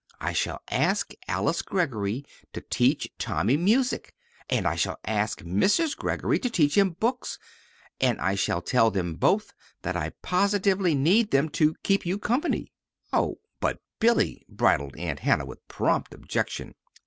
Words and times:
"I 0.19 0.33
shall 0.33 0.63
ask 0.71 1.11
Alice 1.27 1.61
Greggory 1.61 2.25
to 2.53 2.61
teach 2.61 3.07
Tommy 3.19 3.55
music, 3.55 4.15
and 4.49 4.65
I 4.67 4.73
shall 4.75 4.97
ask 5.05 5.41
Mrs. 5.43 5.95
Greggory 5.95 6.39
to 6.39 6.49
teach 6.49 6.75
him 6.75 6.95
books; 6.99 7.37
and 7.99 8.19
I 8.19 8.33
shall 8.33 8.63
tell 8.63 8.89
them 8.89 9.13
both 9.13 9.53
that 9.83 9.95
I 9.95 10.13
positively 10.23 10.95
need 10.95 11.29
them 11.29 11.49
to 11.49 11.75
keep 11.83 12.03
you 12.03 12.17
company." 12.17 12.71
"Oh, 13.13 13.41
but 13.59 13.79
Billy," 13.99 14.43
bridled 14.49 14.97
Aunt 14.97 15.19
Hannah, 15.19 15.45
with 15.45 15.67
prompt 15.67 16.15
objection. 16.15 16.73